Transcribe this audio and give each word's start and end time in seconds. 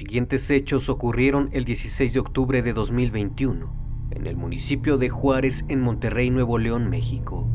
Siguientes 0.00 0.48
hechos 0.48 0.88
ocurrieron 0.88 1.50
el 1.52 1.66
16 1.66 2.14
de 2.14 2.20
octubre 2.20 2.62
de 2.62 2.72
2021 2.72 4.08
en 4.12 4.26
el 4.26 4.34
municipio 4.34 4.96
de 4.96 5.10
Juárez 5.10 5.66
en 5.68 5.82
Monterrey, 5.82 6.30
Nuevo 6.30 6.56
León, 6.56 6.88
México. 6.88 7.46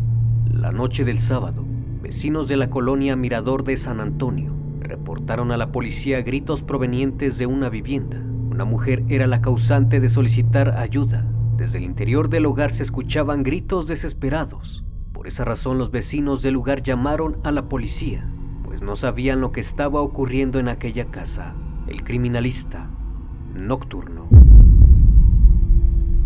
La 0.47 0.71
noche 0.71 1.03
del 1.03 1.19
sábado, 1.19 1.65
vecinos 2.03 2.47
de 2.47 2.57
la 2.57 2.69
colonia 2.69 3.15
Mirador 3.15 3.63
de 3.63 3.75
San 3.77 3.99
Antonio 3.99 4.53
reportaron 4.79 5.51
a 5.51 5.57
la 5.57 5.71
policía 5.71 6.21
gritos 6.21 6.61
provenientes 6.61 7.39
de 7.39 7.47
una 7.47 7.69
vivienda. 7.69 8.21
Una 8.51 8.63
mujer 8.63 9.03
era 9.07 9.25
la 9.25 9.41
causante 9.41 9.99
de 9.99 10.07
solicitar 10.07 10.77
ayuda. 10.77 11.27
Desde 11.57 11.79
el 11.79 11.83
interior 11.83 12.29
del 12.29 12.45
hogar 12.45 12.69
se 12.69 12.83
escuchaban 12.83 13.41
gritos 13.41 13.87
desesperados. 13.87 14.85
Por 15.13 15.25
esa 15.25 15.45
razón 15.45 15.79
los 15.79 15.89
vecinos 15.89 16.43
del 16.43 16.53
lugar 16.53 16.83
llamaron 16.83 17.39
a 17.43 17.51
la 17.51 17.67
policía, 17.67 18.29
pues 18.63 18.83
no 18.83 18.95
sabían 18.95 19.41
lo 19.41 19.51
que 19.51 19.61
estaba 19.61 19.99
ocurriendo 20.01 20.59
en 20.59 20.67
aquella 20.67 21.05
casa. 21.05 21.55
El 21.87 22.03
criminalista 22.03 22.89
nocturno. 23.53 24.27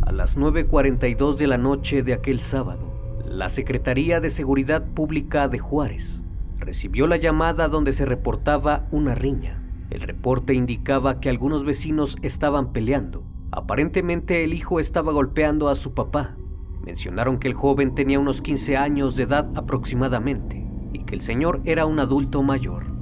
A 0.01 0.13
las 0.13 0.37
9.42 0.37 1.35
de 1.35 1.47
la 1.47 1.57
noche 1.57 2.01
de 2.01 2.13
aquel 2.13 2.39
sábado, 2.39 2.93
la 3.25 3.49
Secretaría 3.49 4.21
de 4.21 4.29
Seguridad 4.29 4.87
Pública 4.87 5.49
de 5.49 5.59
Juárez 5.59 6.23
recibió 6.57 7.07
la 7.07 7.17
llamada 7.17 7.67
donde 7.67 7.91
se 7.91 8.05
reportaba 8.05 8.87
una 8.91 9.15
riña. 9.15 9.61
El 9.89 9.99
reporte 9.99 10.53
indicaba 10.53 11.19
que 11.19 11.29
algunos 11.29 11.65
vecinos 11.65 12.15
estaban 12.21 12.71
peleando. 12.71 13.25
Aparentemente 13.51 14.45
el 14.45 14.53
hijo 14.53 14.79
estaba 14.79 15.11
golpeando 15.11 15.67
a 15.67 15.75
su 15.75 15.93
papá. 15.93 16.37
Mencionaron 16.85 17.37
que 17.37 17.49
el 17.49 17.53
joven 17.53 17.95
tenía 17.95 18.19
unos 18.19 18.41
15 18.41 18.77
años 18.77 19.17
de 19.17 19.23
edad 19.23 19.51
aproximadamente 19.57 20.65
y 20.93 20.99
que 20.99 21.15
el 21.15 21.21
señor 21.21 21.59
era 21.65 21.85
un 21.85 21.99
adulto 21.99 22.43
mayor. 22.43 22.98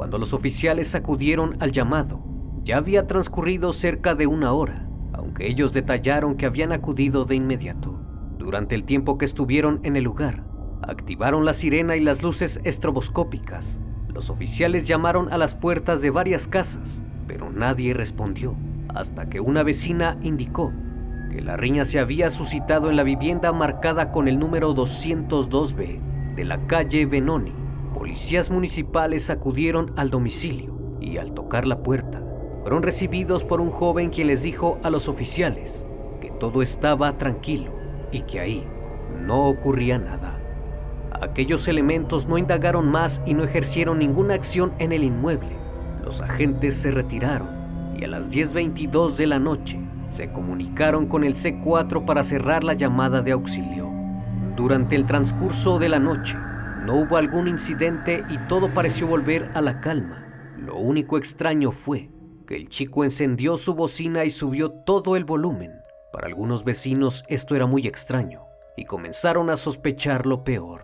Cuando 0.00 0.16
los 0.16 0.32
oficiales 0.32 0.94
acudieron 0.94 1.58
al 1.60 1.72
llamado, 1.72 2.24
ya 2.64 2.78
había 2.78 3.06
transcurrido 3.06 3.70
cerca 3.70 4.14
de 4.14 4.26
una 4.26 4.54
hora, 4.54 4.88
aunque 5.12 5.46
ellos 5.46 5.74
detallaron 5.74 6.38
que 6.38 6.46
habían 6.46 6.72
acudido 6.72 7.26
de 7.26 7.34
inmediato. 7.34 8.00
Durante 8.38 8.74
el 8.74 8.84
tiempo 8.84 9.18
que 9.18 9.26
estuvieron 9.26 9.78
en 9.82 9.96
el 9.96 10.04
lugar, 10.04 10.46
activaron 10.80 11.44
la 11.44 11.52
sirena 11.52 11.96
y 11.96 12.00
las 12.00 12.22
luces 12.22 12.62
estroboscópicas. 12.64 13.82
Los 14.08 14.30
oficiales 14.30 14.88
llamaron 14.88 15.30
a 15.30 15.36
las 15.36 15.54
puertas 15.54 16.00
de 16.00 16.08
varias 16.08 16.48
casas, 16.48 17.04
pero 17.26 17.50
nadie 17.50 17.92
respondió, 17.92 18.56
hasta 18.88 19.28
que 19.28 19.40
una 19.40 19.62
vecina 19.62 20.16
indicó 20.22 20.72
que 21.30 21.42
la 21.42 21.58
riña 21.58 21.84
se 21.84 21.98
había 21.98 22.30
suscitado 22.30 22.88
en 22.88 22.96
la 22.96 23.02
vivienda 23.02 23.52
marcada 23.52 24.12
con 24.12 24.28
el 24.28 24.38
número 24.38 24.74
202B 24.74 26.34
de 26.36 26.44
la 26.46 26.66
calle 26.66 27.04
Benoni 27.04 27.59
policías 28.00 28.50
municipales 28.50 29.28
acudieron 29.28 29.92
al 29.94 30.08
domicilio 30.08 30.74
y 31.02 31.18
al 31.18 31.34
tocar 31.34 31.66
la 31.66 31.82
puerta, 31.82 32.22
fueron 32.62 32.82
recibidos 32.82 33.44
por 33.44 33.60
un 33.60 33.70
joven 33.70 34.08
quien 34.08 34.28
les 34.28 34.42
dijo 34.42 34.78
a 34.82 34.88
los 34.88 35.06
oficiales 35.06 35.84
que 36.18 36.30
todo 36.30 36.62
estaba 36.62 37.18
tranquilo 37.18 37.74
y 38.10 38.22
que 38.22 38.40
ahí 38.40 38.66
no 39.20 39.46
ocurría 39.46 39.98
nada. 39.98 40.40
Aquellos 41.12 41.68
elementos 41.68 42.26
no 42.26 42.38
indagaron 42.38 42.88
más 42.88 43.22
y 43.26 43.34
no 43.34 43.44
ejercieron 43.44 43.98
ninguna 43.98 44.32
acción 44.32 44.72
en 44.78 44.92
el 44.92 45.04
inmueble. 45.04 45.54
Los 46.02 46.22
agentes 46.22 46.76
se 46.76 46.90
retiraron 46.92 47.50
y 47.98 48.04
a 48.04 48.08
las 48.08 48.32
10.22 48.32 49.16
de 49.16 49.26
la 49.26 49.38
noche 49.38 49.78
se 50.08 50.32
comunicaron 50.32 51.04
con 51.04 51.22
el 51.22 51.34
C4 51.34 52.06
para 52.06 52.22
cerrar 52.22 52.64
la 52.64 52.72
llamada 52.72 53.20
de 53.20 53.32
auxilio. 53.32 53.92
Durante 54.56 54.96
el 54.96 55.04
transcurso 55.04 55.78
de 55.78 55.90
la 55.90 55.98
noche, 55.98 56.38
no 56.84 56.96
hubo 56.96 57.16
algún 57.16 57.46
incidente 57.46 58.24
y 58.30 58.38
todo 58.48 58.72
pareció 58.72 59.06
volver 59.06 59.50
a 59.54 59.60
la 59.60 59.80
calma. 59.80 60.26
Lo 60.56 60.76
único 60.76 61.18
extraño 61.18 61.72
fue 61.72 62.10
que 62.46 62.56
el 62.56 62.68
chico 62.68 63.04
encendió 63.04 63.58
su 63.58 63.74
bocina 63.74 64.24
y 64.24 64.30
subió 64.30 64.70
todo 64.70 65.16
el 65.16 65.24
volumen. 65.24 65.72
Para 66.12 66.26
algunos 66.26 66.64
vecinos 66.64 67.24
esto 67.28 67.54
era 67.54 67.66
muy 67.66 67.86
extraño 67.86 68.46
y 68.76 68.84
comenzaron 68.84 69.50
a 69.50 69.56
sospechar 69.56 70.26
lo 70.26 70.42
peor. 70.42 70.82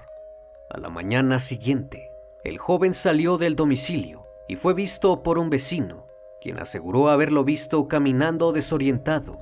A 0.71 0.79
la 0.79 0.91
mañana 0.91 1.39
siguiente, 1.39 2.11
el 2.45 2.59
joven 2.59 2.93
salió 2.93 3.39
del 3.39 3.57
domicilio 3.57 4.27
y 4.49 4.57
fue 4.57 4.75
visto 4.75 5.23
por 5.23 5.39
un 5.39 5.51
vecino, 5.51 6.07
quien 6.41 6.59
aseguró 6.59 7.09
haberlo 7.09 7.43
visto 7.43 7.89
caminando 7.89 8.53
desorientado 8.53 9.41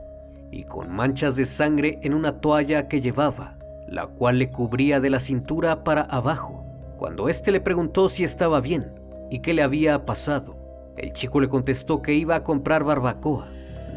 y 0.50 0.64
con 0.64 0.90
manchas 0.90 1.34
de 1.36 1.46
sangre 1.46 1.98
en 2.02 2.14
una 2.14 2.40
toalla 2.40 2.86
que 2.86 3.00
llevaba 3.00 3.53
la 3.88 4.06
cual 4.06 4.38
le 4.38 4.50
cubría 4.50 5.00
de 5.00 5.10
la 5.10 5.18
cintura 5.18 5.84
para 5.84 6.02
abajo. 6.02 6.64
Cuando 6.96 7.28
éste 7.28 7.52
le 7.52 7.60
preguntó 7.60 8.08
si 8.08 8.24
estaba 8.24 8.60
bien 8.60 8.92
y 9.30 9.40
qué 9.40 9.54
le 9.54 9.62
había 9.62 10.06
pasado, 10.06 10.56
el 10.96 11.12
chico 11.12 11.40
le 11.40 11.48
contestó 11.48 12.02
que 12.02 12.14
iba 12.14 12.36
a 12.36 12.44
comprar 12.44 12.84
barbacoa. 12.84 13.46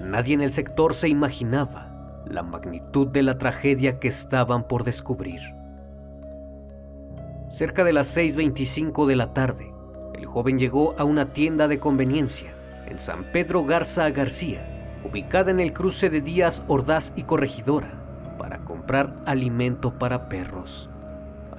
Nadie 0.04 0.34
en 0.34 0.42
el 0.42 0.52
sector 0.52 0.94
se 0.94 1.10
imaginaba 1.10 2.24
la 2.26 2.44
magnitud 2.44 3.08
de 3.08 3.24
la 3.24 3.38
tragedia 3.38 4.00
que 4.00 4.08
estaban 4.08 4.68
por 4.68 4.84
descubrir. 4.84 5.40
Cerca 7.50 7.84
de 7.84 7.94
las 7.94 8.16
6.25 8.18 9.06
de 9.06 9.16
la 9.16 9.34
tarde, 9.34 9.72
el 10.16 10.26
joven 10.26 10.60
llegó 10.60 10.96
a 10.98 11.06
una 11.06 11.28
tienda 11.28 11.68
de 11.68 11.80
conveniencia 11.80 12.52
en 12.88 13.00
San 13.00 13.24
Pedro 13.32 13.64
Garza 13.64 14.10
García, 14.10 14.66
ubicada 15.10 15.52
en 15.52 15.60
el 15.60 15.72
cruce 15.72 16.10
de 16.10 16.22
Díaz 16.22 16.64
Ordaz 16.68 17.14
y 17.16 17.24
Corregidora 17.24 18.07
comprar 18.88 19.14
alimento 19.26 19.92
para 20.00 20.30
perros. 20.30 20.90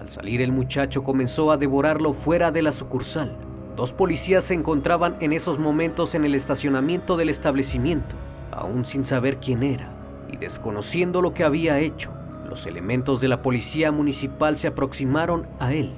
Al 0.01 0.09
salir 0.09 0.41
el 0.41 0.51
muchacho 0.51 1.03
comenzó 1.03 1.53
a 1.53 1.59
devorarlo 1.59 2.15
fuera 2.15 2.51
de 2.51 2.63
la 2.63 2.73
sucursal. 2.73 3.37
Dos 3.77 3.93
policías 3.93 4.45
se 4.45 4.55
encontraban 4.55 5.17
en 5.21 5.35
esos 5.35 5.59
momentos 5.59 6.15
en 6.15 6.25
el 6.25 6.35
estacionamiento 6.35 7.19
del 7.19 7.29
establecimiento, 7.29 8.17
aún 8.51 8.87
sin 8.87 9.05
saber 9.05 9.37
quién 9.37 9.63
era 9.63 9.91
y 10.33 10.39
desconociendo 10.39 11.21
lo 11.21 11.35
que 11.35 11.45
había 11.45 11.81
hecho. 11.81 12.13
Los 12.49 12.65
elementos 12.65 13.21
de 13.21 13.29
la 13.29 13.43
policía 13.43 13.93
municipal 13.93 14.57
se 14.57 14.69
aproximaron 14.69 15.47
a 15.59 15.75
él, 15.75 15.93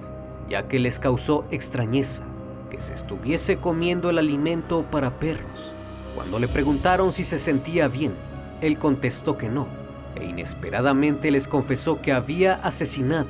ya 0.49 0.67
que 0.67 0.81
les 0.81 0.99
causó 0.99 1.45
extrañeza 1.53 2.25
que 2.73 2.81
se 2.81 2.93
estuviese 2.93 3.59
comiendo 3.59 4.11
el 4.11 4.19
alimento 4.19 4.85
para 4.91 5.13
perros. 5.21 5.75
Cuando 6.17 6.41
le 6.41 6.49
preguntaron 6.49 7.13
si 7.13 7.23
se 7.23 7.39
sentía 7.39 7.87
bien, 7.87 8.15
él 8.61 8.79
contestó 8.79 9.39
que 9.39 9.49
no, 9.49 9.69
e 10.17 10.25
inesperadamente 10.25 11.31
les 11.31 11.49
confesó 11.49 12.01
que 12.01 12.13
había 12.13 12.55
asesinado 12.55 13.29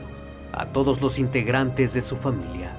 a 0.53 0.67
todos 0.67 1.01
los 1.01 1.19
integrantes 1.19 1.95
de 1.95 2.03
su 2.03 2.17
familia. 2.17 2.73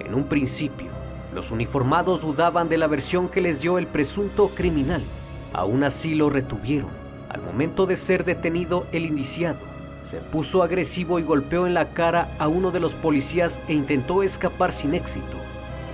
En 0.00 0.14
un 0.14 0.24
principio, 0.24 0.88
los 1.34 1.50
uniformados 1.50 2.22
dudaban 2.22 2.68
de 2.68 2.78
la 2.78 2.86
versión 2.86 3.28
que 3.28 3.40
les 3.40 3.60
dio 3.60 3.78
el 3.78 3.86
presunto 3.86 4.48
criminal. 4.54 5.02
Aún 5.52 5.84
así 5.84 6.14
lo 6.14 6.30
retuvieron. 6.30 6.90
Al 7.28 7.42
momento 7.42 7.86
de 7.86 7.96
ser 7.96 8.24
detenido 8.24 8.86
el 8.92 9.04
indiciado, 9.04 9.58
se 10.02 10.18
puso 10.18 10.62
agresivo 10.62 11.18
y 11.18 11.22
golpeó 11.22 11.66
en 11.66 11.74
la 11.74 11.92
cara 11.92 12.34
a 12.38 12.46
uno 12.46 12.70
de 12.70 12.80
los 12.80 12.94
policías 12.94 13.58
e 13.66 13.72
intentó 13.72 14.22
escapar 14.22 14.72
sin 14.72 14.94
éxito. 14.94 15.36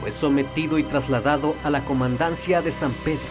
Fue 0.01 0.11
sometido 0.11 0.79
y 0.79 0.83
trasladado 0.83 1.55
a 1.65 1.71
la 1.71 1.85
comandancia 1.85 2.61
de 2.61 2.73
San 2.73 2.93
Pedro. 3.05 3.25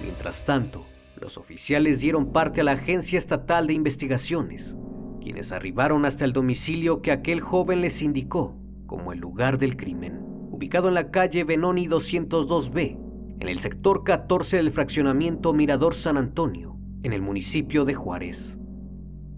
Mientras 0.00 0.44
tanto, 0.44 0.84
los 1.22 1.38
oficiales 1.38 2.00
dieron 2.00 2.32
parte 2.32 2.62
a 2.62 2.64
la 2.64 2.72
Agencia 2.72 3.16
Estatal 3.16 3.68
de 3.68 3.74
Investigaciones, 3.74 4.76
quienes 5.20 5.52
arribaron 5.52 6.04
hasta 6.04 6.24
el 6.24 6.32
domicilio 6.32 7.00
que 7.00 7.12
aquel 7.12 7.40
joven 7.40 7.80
les 7.80 8.02
indicó 8.02 8.56
como 8.86 9.12
el 9.12 9.20
lugar 9.20 9.56
del 9.56 9.76
crimen, 9.76 10.18
ubicado 10.50 10.88
en 10.88 10.94
la 10.94 11.12
calle 11.12 11.44
Benoni 11.44 11.86
202B, 11.86 12.98
en 13.38 13.48
el 13.48 13.60
sector 13.60 14.02
14 14.02 14.56
del 14.56 14.72
fraccionamiento 14.72 15.52
Mirador 15.52 15.94
San 15.94 16.16
Antonio, 16.16 16.76
en 17.04 17.12
el 17.12 17.22
municipio 17.22 17.84
de 17.84 17.94
Juárez. 17.94 18.58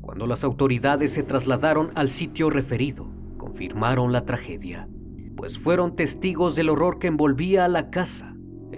Cuando 0.00 0.26
las 0.26 0.42
autoridades 0.42 1.12
se 1.12 1.22
trasladaron 1.22 1.90
al 1.96 2.08
sitio 2.08 2.48
referido, 2.48 3.10
confirmaron 3.36 4.10
la 4.10 4.24
tragedia, 4.24 4.88
pues 5.36 5.58
fueron 5.58 5.96
testigos 5.96 6.56
del 6.56 6.70
horror 6.70 6.98
que 6.98 7.08
envolvía 7.08 7.66
a 7.66 7.68
la 7.68 7.90
casa. 7.90 8.33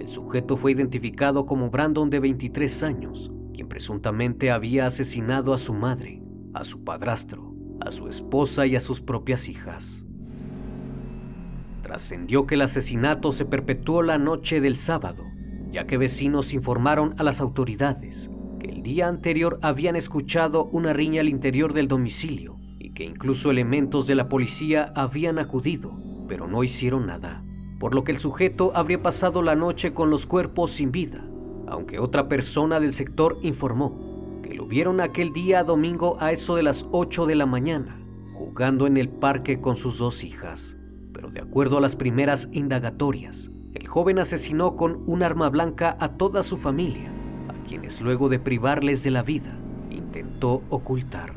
El 0.07 0.13
sujeto 0.13 0.55
fue 0.55 0.71
identificado 0.71 1.45
como 1.45 1.69
Brandon 1.69 2.09
de 2.09 2.21
23 2.21 2.83
años, 2.83 3.29
quien 3.53 3.67
presuntamente 3.67 4.51
había 4.51 4.85
asesinado 4.85 5.53
a 5.53 5.57
su 5.57 5.73
madre, 5.73 6.23
a 6.53 6.63
su 6.63 6.85
padrastro, 6.85 7.53
a 7.81 7.91
su 7.91 8.07
esposa 8.07 8.65
y 8.65 8.77
a 8.77 8.79
sus 8.79 9.01
propias 9.01 9.49
hijas. 9.49 10.05
Trascendió 11.81 12.47
que 12.47 12.55
el 12.55 12.61
asesinato 12.61 13.33
se 13.33 13.43
perpetuó 13.43 14.01
la 14.01 14.17
noche 14.17 14.61
del 14.61 14.77
sábado, 14.77 15.25
ya 15.71 15.87
que 15.87 15.97
vecinos 15.97 16.53
informaron 16.53 17.13
a 17.17 17.23
las 17.23 17.41
autoridades 17.41 18.31
que 18.61 18.69
el 18.69 18.83
día 18.83 19.09
anterior 19.09 19.59
habían 19.61 19.97
escuchado 19.97 20.69
una 20.71 20.93
riña 20.93 21.19
al 21.19 21.27
interior 21.27 21.73
del 21.73 21.89
domicilio 21.89 22.55
y 22.79 22.93
que 22.93 23.03
incluso 23.03 23.51
elementos 23.51 24.07
de 24.07 24.15
la 24.15 24.29
policía 24.29 24.93
habían 24.95 25.37
acudido, 25.37 25.99
pero 26.29 26.47
no 26.47 26.63
hicieron 26.63 27.07
nada, 27.07 27.43
por 27.79 27.93
lo 27.93 28.03
que 28.03 28.11
el 28.11 28.19
sujeto 28.19 28.71
habría 28.75 29.01
pasado 29.01 29.41
la 29.41 29.55
noche 29.55 29.93
con 29.93 30.09
los 30.09 30.25
cuerpos 30.25 30.71
sin 30.71 30.91
vida, 30.91 31.23
aunque 31.67 31.99
otra 31.99 32.27
persona 32.27 32.79
del 32.79 32.93
sector 32.93 33.37
informó 33.41 34.39
que 34.43 34.53
lo 34.53 34.65
vieron 34.65 35.01
aquel 35.01 35.33
día 35.33 35.63
domingo 35.63 36.17
a 36.19 36.31
eso 36.31 36.55
de 36.55 36.63
las 36.63 36.87
8 36.91 37.25
de 37.25 37.35
la 37.35 37.45
mañana, 37.45 37.99
jugando 38.33 38.87
en 38.87 38.97
el 38.97 39.09
parque 39.09 39.59
con 39.61 39.75
sus 39.75 39.97
dos 39.97 40.23
hijas 40.23 40.77
pero 41.17 41.31
de 41.31 41.41
acuerdo 41.41 41.79
a 41.79 41.81
las 41.81 41.95
primeras 41.95 42.47
indagatorias, 42.51 43.49
el 43.73 43.87
joven 43.87 44.19
asesinó 44.19 44.75
con 44.75 45.01
un 45.07 45.23
arma 45.23 45.49
blanca 45.49 45.97
a 45.99 46.09
toda 46.09 46.43
su 46.43 46.57
familia, 46.57 47.11
a 47.47 47.67
quienes 47.67 48.01
luego 48.01 48.29
de 48.29 48.37
privarles 48.37 49.03
de 49.03 49.09
la 49.09 49.23
vida, 49.23 49.57
intentó 49.89 50.61
ocultar. 50.69 51.33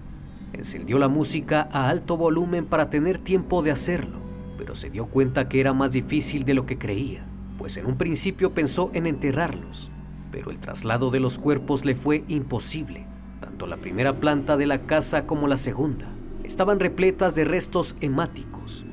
Encendió 0.52 0.98
la 0.98 1.08
música 1.08 1.66
a 1.72 1.88
alto 1.88 2.18
volumen 2.18 2.66
para 2.66 2.90
tener 2.90 3.18
tiempo 3.18 3.62
de 3.62 3.70
hacerlo, 3.70 4.19
pero 4.60 4.74
se 4.74 4.90
dio 4.90 5.06
cuenta 5.06 5.48
que 5.48 5.58
era 5.58 5.72
más 5.72 5.92
difícil 5.92 6.44
de 6.44 6.52
lo 6.52 6.66
que 6.66 6.76
creía, 6.76 7.24
pues 7.56 7.78
en 7.78 7.86
un 7.86 7.96
principio 7.96 8.52
pensó 8.52 8.90
en 8.92 9.06
enterrarlos, 9.06 9.90
pero 10.30 10.50
el 10.50 10.58
traslado 10.58 11.10
de 11.10 11.18
los 11.18 11.38
cuerpos 11.38 11.86
le 11.86 11.94
fue 11.94 12.24
imposible. 12.28 13.06
Tanto 13.40 13.66
la 13.66 13.78
primera 13.78 14.20
planta 14.20 14.58
de 14.58 14.66
la 14.66 14.82
casa 14.82 15.24
como 15.24 15.48
la 15.48 15.56
segunda 15.56 16.10
estaban 16.44 16.78
repletas 16.78 17.34
de 17.34 17.46
restos 17.46 17.96
hemáticos, 18.02 18.84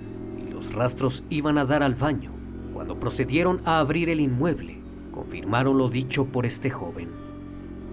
rastros 0.77 1.25
iban 1.29 1.57
a 1.57 1.65
dar 1.65 1.83
al 1.83 1.95
baño. 1.95 2.31
Cuando 2.71 2.97
procedieron 2.99 3.61
a 3.65 3.79
abrir 3.79 4.09
el 4.09 4.21
inmueble, 4.21 4.79
confirmaron 5.11 5.77
lo 5.77 5.89
dicho 5.89 6.25
por 6.25 6.45
este 6.45 6.69
joven. 6.69 7.09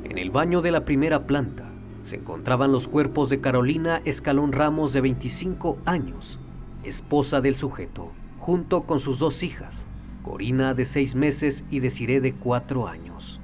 En 0.05 0.19
el 0.19 0.31
baño 0.31 0.61
de 0.61 0.70
la 0.70 0.85
primera 0.85 1.27
planta 1.27 1.73
se 2.03 2.17
encontraban 2.17 2.70
los 2.70 2.87
cuerpos 2.87 3.31
de 3.31 3.41
Carolina 3.41 4.03
Escalón 4.05 4.53
Ramos 4.53 4.93
de 4.93 5.00
25 5.00 5.79
años, 5.87 6.38
esposa 6.84 7.40
del 7.40 7.56
sujeto, 7.56 8.12
junto 8.38 8.82
con 8.82 9.00
sus 9.00 9.19
dos 9.19 9.42
hijas, 9.42 9.88
Corina 10.22 10.75
de 10.75 10.84
6 10.84 11.14
meses 11.16 11.66
y 11.70 11.81
Desiree 11.81 12.20
de 12.20 12.34
4 12.34 12.88
años. 12.88 13.40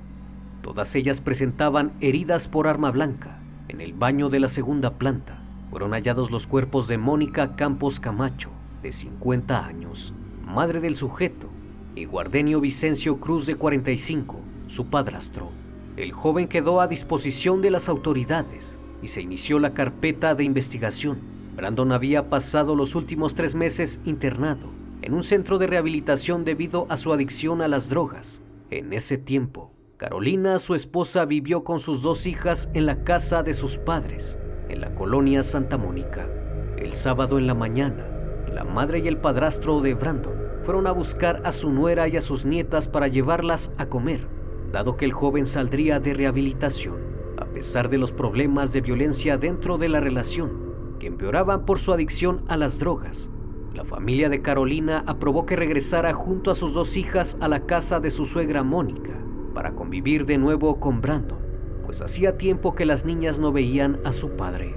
Todas 0.63 0.95
ellas 0.95 1.21
presentaban 1.21 1.93
heridas 2.01 2.49
por 2.49 2.67
arma 2.67 2.91
blanca. 2.91 3.41
En 3.69 3.81
el 3.81 3.93
baño 3.93 4.29
de 4.29 4.41
la 4.41 4.49
segunda 4.49 4.99
planta 4.99 5.43
fueron 5.71 5.93
hallados 5.93 6.31
los 6.31 6.47
cuerpos 6.47 6.89
de 6.89 6.99
Mónica 6.99 7.57
Campos 7.57 8.01
Camacho, 8.01 8.51
de 8.83 8.93
50 8.93 9.65
años, 9.65 10.15
madre 10.45 10.81
del 10.81 10.97
sujeto, 10.97 11.49
y 11.95 12.05
Guardenio 12.05 12.61
Vicencio 12.61 13.21
Cruz 13.21 13.47
de 13.47 13.57
45, 13.57 14.41
su 14.67 14.87
padrastro. 14.87 15.51
El 15.97 16.13
joven 16.13 16.49
quedó 16.49 16.81
a 16.81 16.87
disposición 16.87 17.63
de 17.63 17.71
las 17.71 17.89
autoridades 17.89 18.79
y 19.03 19.09
se 19.09 19.23
inició 19.23 19.59
la 19.59 19.75
carpeta 19.75 20.35
de 20.35 20.45
investigación. 20.45 21.19
Brandon 21.55 21.93
había 21.93 22.31
pasado 22.31 22.75
los 22.77 22.95
últimos 22.95 23.35
tres 23.35 23.55
meses 23.55 24.01
internado 24.05 24.69
en 25.03 25.15
un 25.15 25.23
centro 25.23 25.59
de 25.59 25.67
rehabilitación 25.67 26.45
debido 26.45 26.87
a 26.89 26.97
su 26.97 27.13
adicción 27.13 27.63
a 27.63 27.69
las 27.69 27.89
drogas. 27.89 28.43
En 28.71 28.93
ese 28.93 29.19
tiempo, 29.19 29.73
Carolina, 29.97 30.59
su 30.59 30.75
esposa, 30.75 31.25
vivió 31.25 31.65
con 31.65 31.81
sus 31.81 32.03
dos 32.03 32.27
hijas 32.27 32.71
en 32.75 32.87
la 32.87 33.03
casa 33.03 33.43
de 33.43 33.55
sus 33.55 33.79
padres, 33.79 34.39
en 34.69 34.81
la 34.81 34.95
colonia 34.95 35.43
Santa 35.43 35.77
Mónica. 35.79 36.29
El 36.77 36.95
sábado 36.95 37.39
en 37.39 37.47
la 37.47 37.55
mañana, 37.55 38.07
la 38.53 38.65
madre 38.65 39.01
y 39.01 39.09
el 39.09 39.19
padrastro 39.19 39.81
de 39.81 39.95
Brandon 39.95 40.39
fueron 40.65 40.87
a 40.87 40.93
buscar 40.93 41.43
a 41.45 41.53
su 41.53 41.71
nuera 41.71 42.09
y 42.09 42.17
a 42.17 42.21
sus 42.21 42.45
nietas 42.45 42.89
para 42.89 43.09
llevarlas 43.09 43.73
a 43.79 43.87
comer, 43.87 44.27
dado 44.73 44.97
que 44.97 45.05
el 45.05 45.13
joven 45.13 45.47
saldría 45.47 45.99
de 46.01 46.15
rehabilitación, 46.15 46.99
a 47.39 47.47
pesar 47.47 47.89
de 47.89 47.99
los 47.99 48.13
problemas 48.13 48.73
de 48.73 48.83
violencia 48.83 49.37
dentro 49.39 49.79
de 49.79 49.89
la 49.89 50.01
relación, 50.01 50.70
que 51.01 51.09
empeoraban 51.09 51.65
por 51.65 51.81
su 51.81 51.93
adicción 51.93 52.45
a 52.47 52.57
las 52.57 52.79
drogas. 52.79 53.33
La 53.75 53.85
familia 53.85 54.29
de 54.29 54.43
Carolina 54.43 55.03
aprobó 55.07 55.47
que 55.47 55.57
regresara 55.57 56.13
junto 56.13 56.51
a 56.51 56.55
sus 56.55 56.75
dos 56.75 56.97
hijas 56.97 57.39
a 57.41 57.49
la 57.49 57.67
casa 57.67 57.99
de 57.99 58.11
su 58.11 58.27
suegra 58.27 58.63
Mónica 58.63 59.19
para 59.55 59.75
convivir 59.75 60.27
de 60.27 60.39
nuevo 60.39 60.79
con 60.79 61.01
Brandon, 61.01 61.39
pues 61.85 62.03
hacía 62.03 62.37
tiempo 62.37 62.75
que 62.75 62.85
las 62.85 63.05
niñas 63.05 63.39
no 63.39 63.51
veían 63.51 63.99
a 64.05 64.13
su 64.13 64.31
padre. 64.31 64.77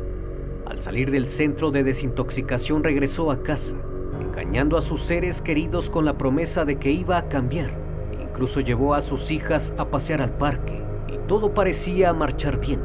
Al 0.66 0.82
salir 0.82 1.12
del 1.12 1.28
centro 1.28 1.70
de 1.70 1.84
desintoxicación 1.84 2.84
regresó 2.84 3.30
a 3.30 3.44
casa, 3.44 3.78
engañando 4.20 4.78
a 4.78 4.82
sus 4.82 5.02
seres 5.02 5.42
queridos 5.42 5.90
con 5.90 6.06
la 6.06 6.18
promesa 6.18 6.64
de 6.66 6.80
que 6.80 6.92
iba 6.92 7.18
a 7.18 7.28
cambiar. 7.28 7.78
Incluso 8.22 8.62
llevó 8.62 8.94
a 8.96 9.02
sus 9.02 9.30
hijas 9.30 9.76
a 9.78 9.92
pasear 9.92 10.22
al 10.22 10.38
parque 10.38 10.82
y 11.08 11.18
todo 11.28 11.54
parecía 11.54 12.14
marchar 12.14 12.60
bien. 12.60 12.82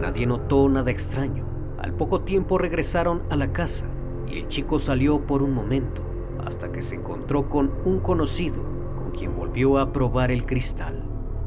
Nadie 0.00 0.26
notó 0.26 0.68
nada 0.68 0.90
extraño. 0.90 1.45
Al 1.78 1.92
poco 1.92 2.22
tiempo 2.22 2.58
regresaron 2.58 3.22
a 3.30 3.36
la 3.36 3.52
casa 3.52 3.86
y 4.28 4.38
el 4.38 4.48
chico 4.48 4.78
salió 4.78 5.26
por 5.26 5.42
un 5.42 5.52
momento 5.52 6.02
hasta 6.44 6.70
que 6.72 6.82
se 6.82 6.96
encontró 6.96 7.48
con 7.48 7.72
un 7.84 8.00
conocido 8.00 8.62
con 8.96 9.10
quien 9.10 9.36
volvió 9.36 9.78
a 9.78 9.92
probar 9.92 10.30
el 10.30 10.46
cristal. 10.46 11.02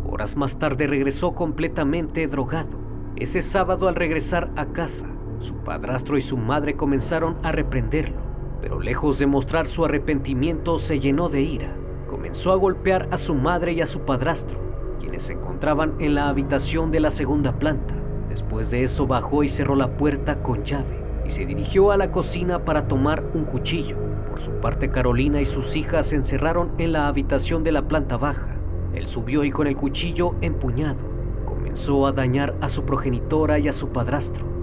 Horas 0.05 0.35
más 0.35 0.59
tarde 0.59 0.87
regresó 0.87 1.33
completamente 1.33 2.27
drogado. 2.27 2.77
Ese 3.15 3.41
sábado 3.41 3.87
al 3.87 3.95
regresar 3.95 4.51
a 4.55 4.67
casa, 4.67 5.07
su 5.39 5.55
padrastro 5.55 6.17
y 6.17 6.21
su 6.21 6.37
madre 6.37 6.75
comenzaron 6.75 7.37
a 7.43 7.51
reprenderlo, 7.51 8.21
pero 8.61 8.79
lejos 8.79 9.19
de 9.19 9.27
mostrar 9.27 9.67
su 9.67 9.85
arrepentimiento 9.85 10.77
se 10.79 10.99
llenó 10.99 11.29
de 11.29 11.41
ira. 11.41 11.75
Comenzó 12.07 12.51
a 12.51 12.55
golpear 12.55 13.07
a 13.11 13.17
su 13.17 13.35
madre 13.35 13.73
y 13.73 13.81
a 13.81 13.85
su 13.85 14.01
padrastro, 14.01 14.59
quienes 14.99 15.23
se 15.23 15.33
encontraban 15.33 15.95
en 16.00 16.15
la 16.15 16.27
habitación 16.29 16.91
de 16.91 17.00
la 17.00 17.12
segunda 17.12 17.57
planta. 17.57 17.99
Después 18.29 18.71
de 18.71 18.83
eso 18.83 19.07
bajó 19.07 19.43
y 19.43 19.50
cerró 19.50 19.75
la 19.75 19.98
puerta 19.98 20.41
con 20.41 20.63
llave 20.63 21.03
y 21.25 21.31
se 21.31 21.45
dirigió 21.45 21.91
a 21.91 21.98
la 21.98 22.12
cocina 22.12 22.63
para 22.63 22.88
tomar 22.88 23.24
un 23.33 23.45
cuchillo. 23.45 23.98
Por 24.29 24.39
su 24.39 24.51
parte 24.51 24.91
Carolina 24.91 25.41
y 25.41 25.45
sus 25.45 25.75
hijas 25.75 26.07
se 26.07 26.15
encerraron 26.15 26.71
en 26.77 26.93
la 26.93 27.07
habitación 27.07 27.63
de 27.63 27.71
la 27.71 27.88
planta 27.88 28.17
baja. 28.17 28.55
Él 28.93 29.07
subió 29.07 29.43
y 29.43 29.51
con 29.51 29.67
el 29.67 29.75
cuchillo 29.75 30.36
empuñado 30.41 31.03
comenzó 31.45 32.07
a 32.07 32.12
dañar 32.12 32.55
a 32.62 32.69
su 32.69 32.86
progenitora 32.86 33.59
y 33.59 33.67
a 33.67 33.74
su 33.74 33.89
padrastro 33.89 34.59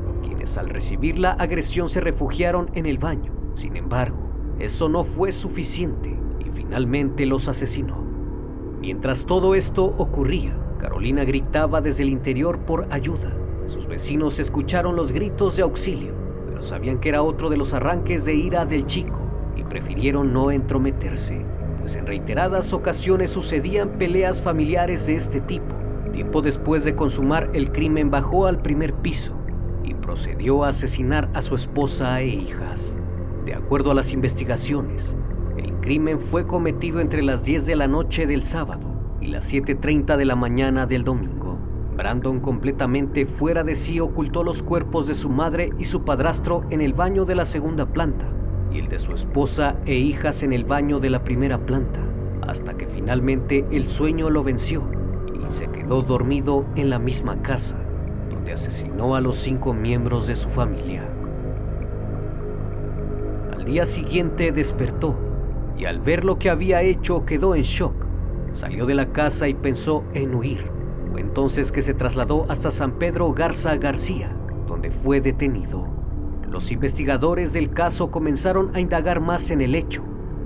al 0.56 0.70
recibir 0.70 1.18
la 1.18 1.32
agresión 1.32 1.88
se 1.88 2.00
refugiaron 2.00 2.70
en 2.75 2.87
el 2.87 2.99
baño. 2.99 3.32
Sin 3.54 3.76
embargo, 3.76 4.30
eso 4.61 4.88
no 4.88 5.02
fue 5.02 5.32
suficiente 5.32 6.16
y 6.38 6.50
finalmente 6.50 7.26
los 7.26 7.49
asesinó. 7.49 8.04
Mientras 8.80 9.26
todo 9.26 9.56
esto 9.56 9.85
ocurría, 9.85 10.56
Carolina 10.78 11.25
gritaba 11.25 11.80
desde 11.80 12.04
el 12.04 12.11
interior 12.11 12.61
por 12.61 12.87
ayuda. 12.92 13.36
Sus 13.66 13.88
vecinos 13.88 14.38
escucharon 14.38 14.94
los 14.94 15.11
gritos 15.11 15.56
de 15.56 15.62
auxilio, 15.62 16.14
pero 16.49 16.62
sabían 16.62 17.00
que 17.00 17.08
era 17.08 17.23
otro 17.23 17.50
de 17.50 17.56
los 17.56 17.75
arranques 17.75 18.25
de 18.25 18.35
ira 18.35 18.64
del 18.64 18.87
chico 18.87 19.20
y 19.56 19.64
prefirieron 19.64 20.32
no 20.32 20.52
entrometerse, 20.52 21.44
pues 21.80 21.96
en 21.96 22.06
reiteradas 22.06 22.73
ocasiones 22.73 23.30
sucedían 23.30 23.99
peleas 23.99 24.40
familiares 24.40 25.06
de 25.06 25.16
este 25.16 25.40
tipo. 25.40 25.75
Tiempo 26.12 26.42
después 26.42 26.85
de 26.85 26.94
consumar 26.94 27.50
el 27.54 27.73
crimen 27.73 28.11
bajó 28.11 28.46
al 28.46 28.62
primer 28.62 28.94
piso 28.94 29.37
y 29.82 29.94
procedió 29.94 30.64
a 30.64 30.68
asesinar 30.68 31.28
a 31.35 31.42
su 31.42 31.56
esposa 31.56 32.20
e 32.20 32.28
hijas. 32.28 33.00
De 33.44 33.54
acuerdo 33.54 33.90
a 33.90 33.94
las 33.94 34.12
investigaciones, 34.12 35.16
el 35.56 35.73
crimen 35.80 36.20
fue 36.20 36.46
cometido 36.46 37.00
entre 37.00 37.23
las 37.23 37.44
10 37.44 37.66
de 37.66 37.76
la 37.76 37.88
noche 37.88 38.28
del 38.28 38.44
sábado 38.44 38.94
y 39.20 39.26
las 39.26 39.52
7.30 39.52 40.16
de 40.16 40.25
la 40.25 40.37
mañana 40.37 40.87
del 40.87 41.02
domingo. 41.02 41.36
Brandon, 41.97 42.41
completamente 42.41 43.26
fuera 43.26 43.65
de 43.65 43.75
sí, 43.75 44.00
ocultó 44.00 44.43
los 44.43 44.62
cuerpos 44.62 45.07
de 45.07 45.15
su 45.15 45.31
madre 45.31 45.71
y 45.79 45.87
su 45.87 46.05
padrastro 46.05 46.65
en 46.71 46.81
el 46.81 46.93
baño 46.93 47.25
de 47.25 47.35
la 47.35 47.45
segunda 47.45 47.87
planta 47.87 48.26
y 48.71 48.79
el 48.79 48.88
de 48.88 48.99
su 48.99 49.12
esposa 49.12 49.79
e 49.87 49.95
hijas 49.95 50.43
en 50.43 50.53
el 50.53 50.65
baño 50.65 51.00
de 51.00 51.11
la 51.11 51.25
primera 51.25 51.65
planta, 51.65 52.00
hasta 52.47 52.76
que 52.76 52.87
finalmente 52.87 53.65
el 53.71 53.87
sueño 53.87 54.29
lo 54.29 54.45
venció 54.45 54.83
y 55.35 55.53
se 55.53 55.69
quedó 55.69 56.03
dormido 56.03 56.67
en 56.76 56.91
la 56.91 56.99
misma 56.99 57.41
casa 57.43 57.79
asesinó 58.53 59.15
a 59.15 59.21
los 59.21 59.37
cinco 59.37 59.73
miembros 59.73 60.26
de 60.26 60.35
su 60.35 60.49
familia. 60.49 61.09
Al 63.55 63.65
día 63.65 63.85
siguiente 63.85 64.53
despertó 64.53 65.17
y 65.76 65.85
al 65.85 66.00
ver 66.00 66.25
lo 66.25 66.38
que 66.38 66.50
había 66.50 66.83
hecho 66.83 67.25
quedó 67.25 67.55
en 67.55 67.62
shock. 67.62 68.07
salió 68.53 68.87
de 68.87 68.95
la 68.95 69.12
casa 69.12 69.49
y 69.49 69.55
pensó 69.55 70.05
en 70.15 70.35
huir. 70.35 70.75
Entonces 71.18 71.73
que 71.73 71.82
se 71.82 71.94
trasladó 71.94 72.46
hasta 72.49 72.70
San 72.70 72.99
Pedro 72.99 73.32
Garza 73.32 73.76
García, 73.76 74.35
donde 74.66 74.90
fue 74.90 75.20
detenido. 75.20 75.87
Los 76.49 76.70
investigadores 76.70 77.52
del 77.52 77.70
caso 77.70 78.11
comenzaron 78.11 78.75
a 78.75 78.80
indagar 78.80 79.20
más 79.20 79.50
en 79.50 79.61
el 79.61 79.75
hecho, 79.75 80.04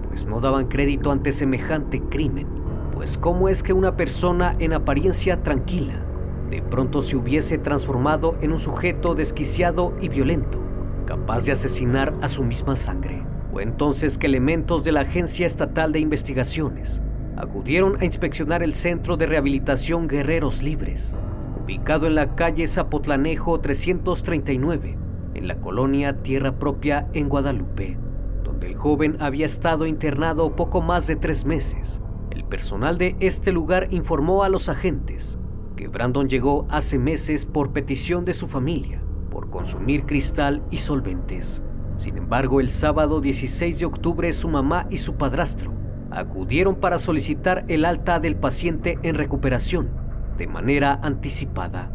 pues 0.08 0.26
no 0.26 0.40
daban 0.40 0.68
crédito 0.68 1.10
ante 1.12 1.32
semejante 1.32 2.00
crimen. 2.00 2.46
Pues 2.92 3.18
cómo 3.18 3.48
es 3.48 3.62
que 3.62 3.72
una 3.72 3.96
persona 3.96 4.56
en 4.58 4.72
apariencia 4.72 5.42
tranquila 5.42 6.06
de 6.50 6.62
pronto 6.62 7.00
se 7.00 7.16
hubiese 7.16 7.58
transformado 7.58 8.36
en 8.40 8.52
un 8.52 8.58
sujeto 8.58 9.14
desquiciado 9.14 9.94
y 10.00 10.08
violento, 10.08 10.58
capaz 11.06 11.44
de 11.44 11.52
asesinar 11.52 12.12
a 12.22 12.28
su 12.28 12.42
misma 12.42 12.74
sangre. 12.74 13.22
Fue 13.52 13.62
entonces 13.62 14.18
que 14.18 14.26
elementos 14.26 14.82
de 14.82 14.92
la 14.92 15.00
Agencia 15.02 15.46
Estatal 15.46 15.92
de 15.92 16.00
Investigaciones 16.00 17.02
acudieron 17.40 18.00
a 18.00 18.04
inspeccionar 18.04 18.62
el 18.62 18.74
Centro 18.74 19.16
de 19.16 19.26
Rehabilitación 19.26 20.08
Guerreros 20.08 20.62
Libres, 20.62 21.16
ubicado 21.62 22.06
en 22.06 22.14
la 22.14 22.34
calle 22.34 22.66
Zapotlanejo 22.66 23.60
339, 23.60 24.98
en 25.34 25.48
la 25.48 25.58
colonia 25.58 26.22
Tierra 26.22 26.58
Propia 26.58 27.08
en 27.14 27.28
Guadalupe, 27.28 27.96
donde 28.44 28.66
el 28.66 28.76
joven 28.76 29.16
había 29.20 29.46
estado 29.46 29.86
internado 29.86 30.54
poco 30.54 30.82
más 30.82 31.06
de 31.06 31.16
tres 31.16 31.46
meses. 31.46 32.02
El 32.30 32.44
personal 32.44 32.98
de 32.98 33.16
este 33.20 33.52
lugar 33.52 33.88
informó 33.90 34.44
a 34.44 34.50
los 34.50 34.68
agentes 34.68 35.38
que 35.76 35.88
Brandon 35.88 36.28
llegó 36.28 36.66
hace 36.68 36.98
meses 36.98 37.46
por 37.46 37.72
petición 37.72 38.26
de 38.26 38.34
su 38.34 38.48
familia, 38.48 39.02
por 39.30 39.48
consumir 39.48 40.04
cristal 40.04 40.62
y 40.70 40.76
solventes. 40.76 41.64
Sin 41.96 42.18
embargo, 42.18 42.60
el 42.60 42.70
sábado 42.70 43.22
16 43.22 43.78
de 43.78 43.86
octubre 43.86 44.32
su 44.34 44.48
mamá 44.48 44.86
y 44.90 44.98
su 44.98 45.14
padrastro 45.14 45.79
acudieron 46.10 46.76
para 46.76 46.98
solicitar 46.98 47.64
el 47.68 47.84
alta 47.84 48.20
del 48.20 48.36
paciente 48.36 48.98
en 49.02 49.14
recuperación 49.14 49.90
de 50.36 50.46
manera 50.46 50.98
anticipada. 51.02 51.92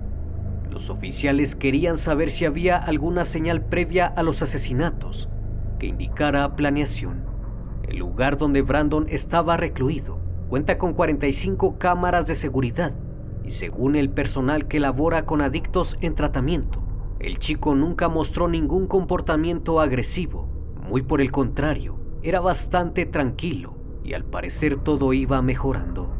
Los 0.69 0.89
oficiales 0.89 1.55
querían 1.55 1.97
saber 1.97 2.31
si 2.31 2.45
había 2.45 2.77
alguna 2.77 3.25
señal 3.25 3.65
previa 3.65 4.05
a 4.05 4.23
los 4.23 4.41
asesinatos 4.41 5.29
que 5.79 5.87
indicara 5.87 6.55
planeación. 6.55 7.25
El 7.83 7.97
lugar 7.97 8.37
donde 8.37 8.61
Brandon 8.61 9.05
estaba 9.09 9.57
recluido 9.57 10.19
cuenta 10.49 10.77
con 10.77 10.93
45 10.93 11.77
cámaras 11.77 12.27
de 12.27 12.35
seguridad 12.35 12.93
y 13.43 13.51
según 13.51 13.95
el 13.95 14.09
personal 14.09 14.67
que 14.67 14.79
labora 14.79 15.25
con 15.25 15.41
adictos 15.41 15.97
en 16.01 16.15
tratamiento, 16.15 16.83
el 17.19 17.39
chico 17.39 17.73
nunca 17.75 18.09
mostró 18.09 18.47
ningún 18.47 18.87
comportamiento 18.87 19.79
agresivo, 19.79 20.49
muy 20.87 21.01
por 21.01 21.21
el 21.21 21.31
contrario, 21.31 21.99
era 22.21 22.41
bastante 22.41 23.05
tranquilo 23.05 23.84
y 24.05 24.13
al 24.13 24.23
parecer 24.23 24.79
todo 24.79 25.13
iba 25.13 25.41
mejorando, 25.41 26.13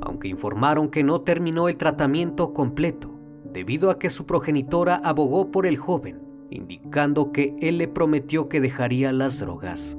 aunque 0.00 0.28
informaron 0.28 0.88
que 0.88 1.02
no 1.02 1.22
terminó 1.22 1.68
el 1.68 1.76
tratamiento 1.76 2.54
completo, 2.54 3.10
debido 3.52 3.90
a 3.90 3.98
que 3.98 4.10
su 4.10 4.26
progenitora 4.26 5.00
abogó 5.02 5.50
por 5.50 5.66
el 5.66 5.76
joven, 5.76 6.22
indicando 6.50 7.32
que 7.32 7.56
él 7.60 7.78
le 7.78 7.88
prometió 7.88 8.48
que 8.48 8.60
dejaría 8.60 9.12
las 9.12 9.40
drogas. 9.40 9.96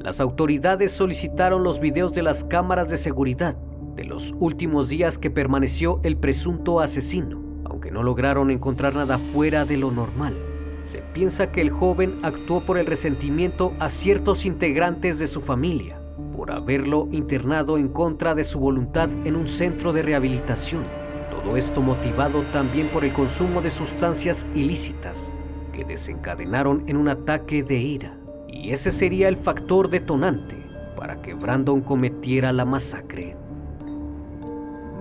Las 0.00 0.20
autoridades 0.20 0.92
solicitaron 0.92 1.62
los 1.62 1.80
videos 1.80 2.14
de 2.14 2.22
las 2.22 2.44
cámaras 2.44 2.88
de 2.88 2.96
seguridad 2.96 3.58
de 3.94 4.04
los 4.04 4.34
últimos 4.38 4.88
días 4.88 5.18
que 5.18 5.30
permaneció 5.30 6.00
el 6.02 6.16
presunto 6.16 6.80
asesino, 6.80 7.42
aunque 7.64 7.90
no 7.90 8.02
lograron 8.02 8.50
encontrar 8.50 8.94
nada 8.94 9.18
fuera 9.18 9.64
de 9.64 9.76
lo 9.76 9.90
normal. 9.90 10.34
Se 10.82 10.98
piensa 10.98 11.50
que 11.50 11.60
el 11.60 11.70
joven 11.70 12.14
actuó 12.22 12.60
por 12.60 12.78
el 12.78 12.86
resentimiento 12.86 13.72
a 13.80 13.88
ciertos 13.88 14.46
integrantes 14.46 15.18
de 15.18 15.26
su 15.26 15.40
familia, 15.40 15.98
por 16.46 16.54
haberlo 16.54 17.08
internado 17.10 17.76
en 17.76 17.88
contra 17.88 18.36
de 18.36 18.44
su 18.44 18.60
voluntad 18.60 19.08
en 19.24 19.34
un 19.34 19.48
centro 19.48 19.92
de 19.92 20.02
rehabilitación. 20.02 20.84
Todo 21.28 21.56
esto 21.56 21.82
motivado 21.82 22.42
también 22.52 22.88
por 22.88 23.04
el 23.04 23.12
consumo 23.12 23.60
de 23.62 23.70
sustancias 23.70 24.46
ilícitas 24.54 25.34
que 25.72 25.84
desencadenaron 25.84 26.84
en 26.86 26.98
un 26.98 27.08
ataque 27.08 27.64
de 27.64 27.78
ira. 27.78 28.16
Y 28.46 28.70
ese 28.70 28.92
sería 28.92 29.26
el 29.26 29.36
factor 29.36 29.90
detonante 29.90 30.56
para 30.96 31.20
que 31.20 31.34
Brandon 31.34 31.80
cometiera 31.80 32.52
la 32.52 32.64
masacre. 32.64 33.36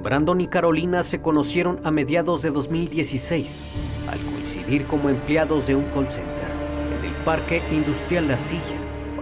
Brandon 0.02 0.42
y 0.42 0.48
Carolina 0.48 1.04
se 1.04 1.22
conocieron 1.22 1.80
a 1.84 1.92
mediados 1.92 2.42
de 2.42 2.50
2016, 2.50 3.68
al 4.12 4.20
coincidir 4.34 4.88
como 4.88 5.10
empleados 5.10 5.68
de 5.68 5.75
un 5.75 5.86
call 5.92 6.10
center 6.12 6.50
en 6.98 7.06
el 7.06 7.24
Parque 7.24 7.62
Industrial 7.72 8.28
La 8.28 8.40
Silla. 8.40 8.75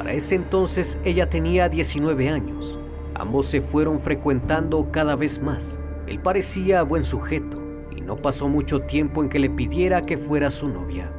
Para 0.03 0.15
ese 0.15 0.35
entonces 0.35 0.99
ella 1.05 1.29
tenía 1.29 1.69
19 1.69 2.27
años. 2.27 2.77
Ambos 3.15 3.45
se 3.45 3.61
fueron 3.61 4.01
frecuentando 4.01 4.91
cada 4.91 5.15
vez 5.15 5.41
más. 5.41 5.79
Él 6.07 6.19
parecía 6.19 6.83
buen 6.83 7.05
sujeto 7.05 7.63
y 7.95 8.01
no 8.01 8.17
pasó 8.17 8.49
mucho 8.49 8.81
tiempo 8.81 9.23
en 9.23 9.29
que 9.29 9.39
le 9.39 9.49
pidiera 9.49 10.01
que 10.01 10.17
fuera 10.17 10.49
su 10.49 10.67
novia. 10.67 11.09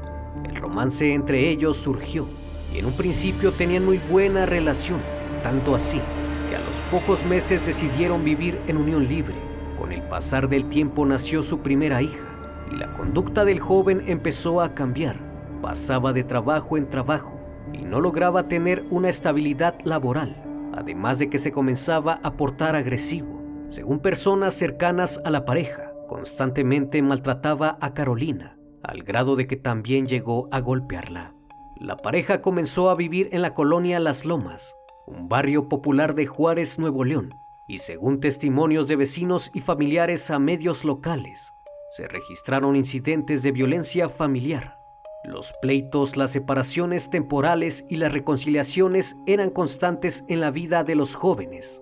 El 0.46 0.56
romance 0.56 1.14
entre 1.14 1.48
ellos 1.48 1.78
surgió 1.78 2.28
y 2.74 2.78
en 2.78 2.84
un 2.84 2.92
principio 2.92 3.52
tenían 3.52 3.86
muy 3.86 3.96
buena 3.96 4.44
relación, 4.44 5.00
tanto 5.42 5.74
así 5.74 6.02
que 6.50 6.56
a 6.56 6.60
los 6.60 6.82
pocos 6.90 7.24
meses 7.24 7.64
decidieron 7.64 8.22
vivir 8.22 8.60
en 8.66 8.76
unión 8.76 9.08
libre 9.08 9.36
con 9.78 9.92
el 9.92 10.02
pasar 10.02 10.50
del 10.50 10.68
tiempo 10.68 11.06
nació 11.06 11.42
su 11.42 11.60
primera 11.60 12.02
hija 12.02 12.28
y 12.70 12.76
la 12.76 12.92
conducta 12.92 13.46
del 13.46 13.60
joven 13.60 14.02
empezó 14.08 14.60
a 14.60 14.74
cambiar. 14.74 15.16
Pasaba 15.62 16.12
de 16.12 16.22
trabajo 16.22 16.76
en 16.76 16.90
trabajo 16.90 17.33
y 17.74 17.84
no 17.84 18.00
lograba 18.00 18.48
tener 18.48 18.84
una 18.90 19.08
estabilidad 19.08 19.76
laboral, 19.84 20.70
además 20.74 21.18
de 21.18 21.28
que 21.28 21.38
se 21.38 21.52
comenzaba 21.52 22.20
a 22.22 22.36
portar 22.36 22.76
agresivo. 22.76 23.42
Según 23.68 24.00
personas 24.00 24.54
cercanas 24.54 25.20
a 25.24 25.30
la 25.30 25.44
pareja, 25.44 25.92
constantemente 26.06 27.02
maltrataba 27.02 27.78
a 27.80 27.94
Carolina, 27.94 28.56
al 28.82 29.02
grado 29.02 29.36
de 29.36 29.46
que 29.46 29.56
también 29.56 30.06
llegó 30.06 30.48
a 30.52 30.60
golpearla. 30.60 31.34
La 31.80 31.96
pareja 31.96 32.40
comenzó 32.40 32.90
a 32.90 32.94
vivir 32.94 33.28
en 33.32 33.42
la 33.42 33.54
colonia 33.54 33.98
Las 34.00 34.24
Lomas, 34.24 34.76
un 35.06 35.28
barrio 35.28 35.68
popular 35.68 36.14
de 36.14 36.26
Juárez, 36.26 36.78
Nuevo 36.78 37.04
León, 37.04 37.30
y 37.66 37.78
según 37.78 38.20
testimonios 38.20 38.88
de 38.88 38.96
vecinos 38.96 39.50
y 39.54 39.60
familiares 39.60 40.30
a 40.30 40.38
medios 40.38 40.84
locales, 40.84 41.52
se 41.90 42.08
registraron 42.08 42.76
incidentes 42.76 43.42
de 43.42 43.52
violencia 43.52 44.08
familiar. 44.08 44.83
Los 45.24 45.54
pleitos, 45.62 46.18
las 46.18 46.32
separaciones 46.32 47.08
temporales 47.08 47.86
y 47.88 47.96
las 47.96 48.12
reconciliaciones 48.12 49.16
eran 49.26 49.48
constantes 49.48 50.24
en 50.28 50.40
la 50.40 50.50
vida 50.50 50.84
de 50.84 50.94
los 50.94 51.14
jóvenes. 51.14 51.80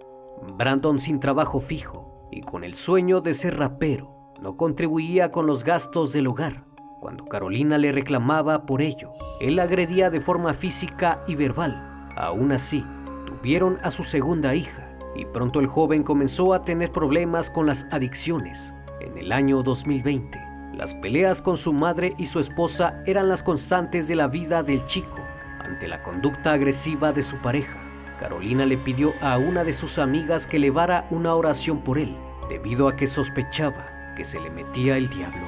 Brandon 0.57 1.01
sin 1.01 1.19
trabajo 1.19 1.59
fijo 1.59 2.29
y 2.31 2.43
con 2.43 2.63
el 2.63 2.75
sueño 2.75 3.21
de 3.21 3.35
ser 3.35 3.59
rapero, 3.59 4.33
no 4.41 4.57
contribuía 4.57 5.33
con 5.33 5.47
los 5.47 5.65
gastos 5.65 6.13
del 6.13 6.29
hogar. 6.29 6.65
Cuando 7.01 7.25
Carolina 7.25 7.79
le 7.79 7.91
reclamaba 7.91 8.65
por 8.65 8.81
ello, 8.81 9.11
él 9.41 9.59
agredía 9.59 10.09
de 10.09 10.21
forma 10.21 10.55
física 10.55 11.25
y 11.27 11.35
verbal. 11.35 12.11
Aún 12.17 12.53
así, 12.53 12.85
tuvieron 13.27 13.79
a 13.83 13.91
su 13.91 14.05
segunda 14.05 14.55
hija, 14.55 14.97
y 15.17 15.25
pronto 15.25 15.59
el 15.59 15.67
joven 15.67 16.05
comenzó 16.05 16.55
a 16.55 16.63
tener 16.63 16.93
problemas 16.93 17.51
con 17.51 17.67
las 17.67 17.89
adicciones. 17.91 18.77
En 19.01 19.19
el 19.19 19.33
año 19.33 19.65
2020, 19.65 20.52
las 20.73 20.95
peleas 20.95 21.43
con 21.43 21.57
su 21.57 21.73
madre 21.73 22.15
y 22.19 22.27
su 22.27 22.41
esposa 22.41 23.03
eran 23.05 23.29
las 23.29 23.43
constantes 23.43 24.09
de 24.09 24.17
la 24.17 24.27
vida 24.27 24.63
del 24.63 24.85
chico. 24.87 25.21
Ante 25.61 25.87
la 25.87 26.03
conducta 26.03 26.53
agresiva 26.53 27.13
de 27.13 27.23
su 27.23 27.37
pareja, 27.37 27.79
Carolina 28.19 28.65
le 28.67 28.79
pidió 28.79 29.15
a 29.21 29.39
una 29.39 29.65
de 29.65 29.73
sus 29.73 29.99
amigas 29.99 30.47
que 30.47 30.57
elevara 30.57 31.07
una 31.11 31.35
oración 31.35 31.83
por 31.83 31.99
él, 31.99 32.17
debido 32.49 32.89
a 32.89 32.97
que 32.97 33.07
sospechaba 33.07 34.15
que 34.17 34.25
se 34.25 34.41
le 34.41 34.51
metía 34.51 34.97
el 34.97 35.09
diablo. 35.09 35.47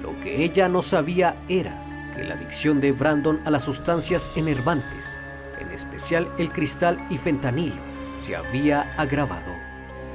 Lo 0.00 0.18
que 0.20 0.44
ella 0.44 0.68
no 0.68 0.82
sabía 0.82 1.36
era 1.48 2.12
que 2.14 2.24
la 2.24 2.34
adicción 2.34 2.80
de 2.80 2.92
Brandon 2.92 3.40
a 3.44 3.50
las 3.50 3.64
sustancias 3.64 4.30
enervantes, 4.36 5.18
en 5.58 5.70
especial 5.70 6.30
el 6.38 6.50
cristal 6.50 7.04
y 7.10 7.18
fentanilo, 7.18 7.80
se 8.18 8.36
había 8.36 8.92
agravado. 8.96 9.53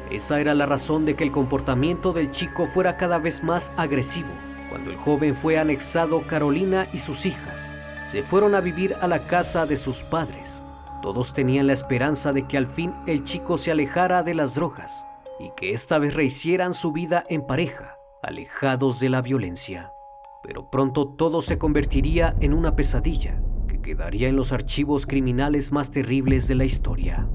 Esa 0.10 0.40
era 0.40 0.56
la 0.56 0.66
razón 0.66 1.06
de 1.06 1.16
que 1.16 1.24
el 1.24 1.32
comportamiento 1.32 2.14
del 2.14 2.32
chico 2.32 2.66
fuera 2.66 2.98
cada 2.98 3.20
vez 3.20 3.44
más 3.44 3.72
agresivo. 3.78 4.30
Cuando 4.70 4.90
el 4.90 4.98
joven 4.98 5.36
fue 5.36 5.60
anexado, 5.60 6.22
Carolina 6.28 6.88
y 6.94 7.00
sus 7.00 7.26
hijas 7.26 7.76
se 8.08 8.24
fueron 8.24 8.56
a 8.56 8.62
vivir 8.62 8.96
a 9.02 9.08
la 9.08 9.28
casa 9.28 9.68
de 9.68 9.78
sus 9.78 10.02
padres. 10.02 10.64
Todos 11.04 11.34
tenían 11.34 11.68
la 11.68 11.74
esperanza 11.74 12.34
de 12.34 12.48
que 12.48 12.58
al 12.58 12.66
fin 12.66 12.94
el 13.06 13.24
chico 13.24 13.58
se 13.58 13.72
alejara 13.72 14.24
de 14.24 14.34
las 14.34 14.56
drogas 14.56 15.06
y 15.40 15.52
que 15.56 15.74
esta 15.74 16.00
vez 16.00 16.16
rehicieran 16.16 16.74
su 16.74 16.92
vida 16.92 17.24
en 17.30 17.46
pareja, 17.46 17.98
alejados 18.24 19.00
de 19.00 19.10
la 19.10 19.22
violencia. 19.22 19.94
Pero 20.42 20.70
pronto 20.72 21.08
todo 21.08 21.42
se 21.42 21.60
convertiría 21.60 22.36
en 22.40 22.54
una 22.54 22.76
pesadilla 22.76 23.42
que 23.68 23.80
quedaría 23.80 24.28
en 24.28 24.36
los 24.36 24.54
archivos 24.54 25.06
criminales 25.06 25.72
más 25.72 25.92
terribles 25.92 26.48
de 26.48 26.56
la 26.56 26.66
historia. 26.66 27.30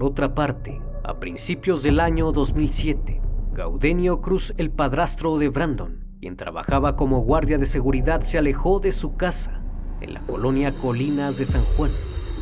Por 0.00 0.12
otra 0.12 0.34
parte, 0.34 0.80
a 1.04 1.20
principios 1.20 1.82
del 1.82 2.00
año 2.00 2.32
2007, 2.32 3.20
Gaudenio 3.52 4.22
Cruz, 4.22 4.54
el 4.56 4.70
padrastro 4.70 5.36
de 5.36 5.50
Brandon, 5.50 6.06
quien 6.22 6.38
trabajaba 6.38 6.96
como 6.96 7.20
guardia 7.20 7.58
de 7.58 7.66
seguridad, 7.66 8.22
se 8.22 8.38
alejó 8.38 8.80
de 8.80 8.92
su 8.92 9.16
casa 9.16 9.62
en 10.00 10.14
la 10.14 10.22
colonia 10.22 10.72
Colinas 10.72 11.36
de 11.36 11.44
San 11.44 11.60
Juan. 11.76 11.90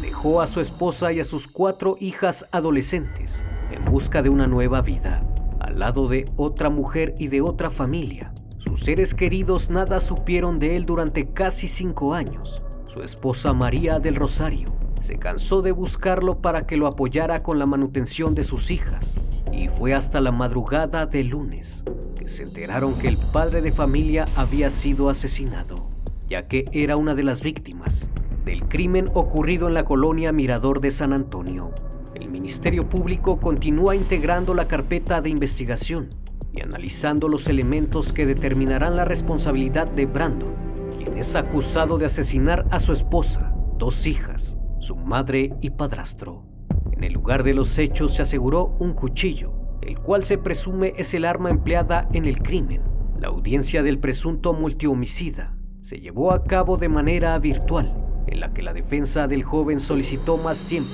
Dejó 0.00 0.40
a 0.40 0.46
su 0.46 0.60
esposa 0.60 1.12
y 1.12 1.18
a 1.18 1.24
sus 1.24 1.48
cuatro 1.48 1.96
hijas 1.98 2.46
adolescentes 2.52 3.44
en 3.72 3.84
busca 3.86 4.22
de 4.22 4.28
una 4.28 4.46
nueva 4.46 4.80
vida, 4.80 5.26
al 5.58 5.80
lado 5.80 6.06
de 6.06 6.30
otra 6.36 6.70
mujer 6.70 7.16
y 7.18 7.26
de 7.26 7.40
otra 7.40 7.70
familia. 7.70 8.32
Sus 8.58 8.82
seres 8.82 9.14
queridos 9.14 9.68
nada 9.68 9.98
supieron 9.98 10.60
de 10.60 10.76
él 10.76 10.86
durante 10.86 11.32
casi 11.32 11.66
cinco 11.66 12.14
años. 12.14 12.62
Su 12.86 13.02
esposa 13.02 13.52
María 13.52 13.98
del 13.98 14.14
Rosario 14.14 14.77
se 15.00 15.18
cansó 15.18 15.62
de 15.62 15.72
buscarlo 15.72 16.38
para 16.40 16.66
que 16.66 16.76
lo 16.76 16.86
apoyara 16.86 17.42
con 17.42 17.58
la 17.58 17.66
manutención 17.66 18.34
de 18.34 18.44
sus 18.44 18.70
hijas 18.70 19.20
y 19.52 19.68
fue 19.68 19.94
hasta 19.94 20.20
la 20.20 20.32
madrugada 20.32 21.06
del 21.06 21.28
lunes 21.28 21.84
que 22.18 22.28
se 22.28 22.42
enteraron 22.42 22.94
que 22.98 23.08
el 23.08 23.16
padre 23.16 23.62
de 23.62 23.72
familia 23.72 24.28
había 24.34 24.70
sido 24.70 25.08
asesinado, 25.08 25.88
ya 26.28 26.48
que 26.48 26.68
era 26.72 26.96
una 26.96 27.14
de 27.14 27.22
las 27.22 27.42
víctimas 27.42 28.10
del 28.44 28.64
crimen 28.68 29.10
ocurrido 29.14 29.68
en 29.68 29.74
la 29.74 29.84
colonia 29.84 30.32
Mirador 30.32 30.80
de 30.80 30.90
San 30.90 31.12
Antonio. 31.12 31.72
El 32.14 32.28
Ministerio 32.28 32.88
Público 32.88 33.40
continúa 33.40 33.94
integrando 33.94 34.54
la 34.54 34.66
carpeta 34.66 35.20
de 35.20 35.30
investigación 35.30 36.10
y 36.52 36.62
analizando 36.62 37.28
los 37.28 37.48
elementos 37.48 38.12
que 38.12 38.26
determinarán 38.26 38.96
la 38.96 39.04
responsabilidad 39.04 39.86
de 39.86 40.06
Brandon, 40.06 40.54
quien 40.96 41.18
es 41.18 41.36
acusado 41.36 41.98
de 41.98 42.06
asesinar 42.06 42.66
a 42.70 42.80
su 42.80 42.92
esposa, 42.92 43.52
dos 43.76 44.06
hijas 44.06 44.57
su 44.80 44.97
madre 44.97 45.54
y 45.61 45.70
padrastro. 45.70 46.44
En 46.92 47.04
el 47.04 47.12
lugar 47.12 47.42
de 47.42 47.54
los 47.54 47.78
hechos 47.78 48.14
se 48.14 48.23
aseguró 48.23 48.75
un 48.78 48.92
cuchillo, 48.92 49.52
el 49.82 49.99
cual 49.99 50.25
se 50.25 50.38
presume 50.38 50.94
es 50.97 51.14
el 51.14 51.25
arma 51.25 51.50
empleada 51.50 52.08
en 52.12 52.25
el 52.25 52.42
crimen. 52.42 52.82
La 53.20 53.28
audiencia 53.28 53.82
del 53.82 53.99
presunto 53.99 54.52
multihomicida 54.52 55.56
se 55.80 56.00
llevó 56.00 56.32
a 56.32 56.44
cabo 56.44 56.76
de 56.76 56.88
manera 56.88 57.38
virtual, 57.38 57.94
en 58.26 58.40
la 58.40 58.52
que 58.52 58.62
la 58.62 58.73
defensa 58.73 59.26
del 59.26 59.42
joven 59.42 59.80
solicitó 59.80 60.37
más 60.37 60.64
tiempo, 60.64 60.90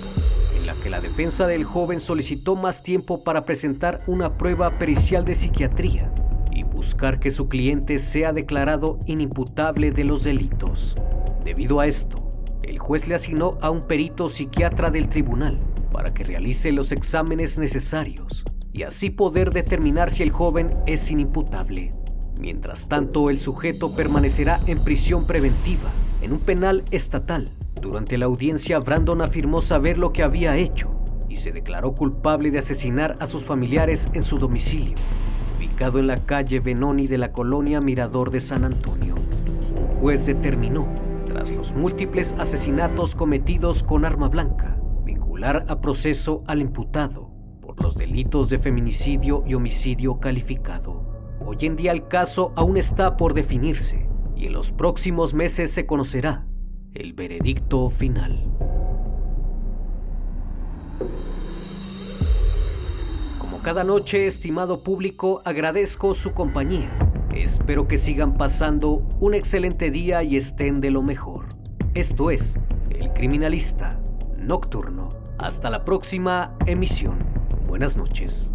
en 0.59 0.67
la 0.67 0.75
que 0.75 0.91
la 0.91 1.01
defensa 1.01 1.47
del 1.47 1.65
joven 1.65 2.01
solicitó 2.01 2.55
más 2.55 2.83
tiempo 2.83 3.25
para 3.25 3.45
presentar 3.45 4.03
una 4.07 4.39
prueba 4.39 4.79
pericial 4.79 5.25
de 5.25 5.35
psiquiatría 5.35 6.13
y 6.53 6.63
buscar 6.63 7.19
que 7.19 7.31
su 7.31 7.49
cliente 7.49 7.99
sea 7.99 8.33
declarado 8.33 9.01
inimputable 9.07 9.91
de 9.91 10.05
los 10.05 10.23
delitos. 10.23 10.97
Debido 11.45 11.81
a 11.81 11.87
esto, 11.87 12.24
el 12.65 12.79
juez 12.79 13.07
le 13.07 13.15
asignó 13.15 13.59
a 13.61 13.71
un 13.71 13.87
perito 13.87 14.29
psiquiatra 14.29 14.91
del 14.91 15.09
tribunal 15.09 15.61
para 15.93 16.15
que 16.15 16.25
realice 16.25 16.73
los 16.73 16.93
exámenes 16.93 17.59
necesarios 17.59 18.45
y 18.73 18.83
así 18.83 19.11
poder 19.11 19.53
determinar 19.53 20.11
si 20.11 20.23
el 20.23 20.31
joven 20.31 20.77
es 20.87 21.11
inimputable. 21.11 21.93
Mientras 22.39 22.89
tanto, 22.89 23.31
el 23.31 23.39
sujeto 23.39 23.95
permanecerá 23.95 24.61
en 24.67 24.81
prisión 24.81 25.27
preventiva 25.27 25.93
en 26.21 26.33
un 26.33 26.41
penal 26.41 26.85
estatal. 26.91 27.53
Durante 27.81 28.19
la 28.19 28.27
audiencia, 28.27 28.79
Brandon 28.79 29.21
afirmó 29.21 29.61
saber 29.61 29.99
lo 29.99 30.13
que 30.13 30.23
había 30.23 30.57
hecho 30.57 30.91
y 31.29 31.37
se 31.37 31.53
declaró 31.53 31.95
culpable 31.95 32.51
de 32.51 32.59
asesinar 32.59 33.17
a 33.21 33.27
sus 33.27 33.45
familiares 33.45 34.09
en 34.15 34.23
su 34.23 34.39
domicilio, 34.39 34.97
ubicado 35.57 35.99
en 35.99 36.07
la 36.07 36.25
calle 36.25 36.61
Benoni 36.61 37.07
de 37.07 37.19
la 37.19 37.33
colonia 37.33 37.81
Mirador 37.81 38.31
de 38.31 38.41
San 38.41 38.65
Antonio. 38.65 39.15
Un 39.15 39.87
juez 39.87 40.27
determinó 40.27 40.89
tras 41.35 41.51
los 41.51 41.75
múltiples 41.75 42.37
asesinatos 42.39 43.17
cometidos 43.17 43.83
con 43.83 44.05
arma 44.05 44.29
blanca, 44.29 44.79
vincular 45.03 45.67
a 45.69 45.81
proceso 45.81 46.45
al 46.47 46.61
imputado 46.61 47.33
por 47.61 47.83
los 47.83 47.97
delitos 47.97 48.51
de 48.51 48.61
feminicidio 48.61 49.43
y 49.45 49.55
homicidio 49.55 50.21
calificado. 50.21 51.35
Hoy 51.45 51.57
en 51.63 51.75
día 51.75 51.91
el 51.91 52.07
caso 52.07 52.53
aún 52.55 52.77
está 52.77 53.17
por 53.17 53.35
definirse 53.35 54.09
y 54.37 54.47
en 54.47 54.53
los 54.53 54.71
próximos 54.71 55.35
meses 55.35 55.73
se 55.73 55.87
conocerá 55.87 56.47
el 56.93 57.15
veredicto 57.15 57.91
final. 57.91 58.53
Como 63.41 63.61
cada 63.61 63.83
noche, 63.83 64.29
estimado 64.29 64.85
público, 64.85 65.43
agradezco 65.45 66.15
su 66.15 66.33
compañía 66.33 66.93
Espero 67.35 67.89
que 67.89 67.99
sigan 67.99 68.35
pasando 68.35 69.03
un 69.19 69.35
excelente 69.35 69.91
día 69.91 70.23
y 70.23 70.37
estén 70.37 70.81
de 70.81 70.93
lo 70.93 71.03
mejor. 71.03 71.47
Esto 71.95 72.31
es 72.31 72.61
El 72.91 73.13
Criminalista 73.13 73.99
Nocturno. 74.39 75.11
Hasta 75.37 75.69
la 75.69 75.85
próxima 75.85 76.55
emisión. 76.67 77.19
Buenas 77.67 77.97
noches. 77.97 78.54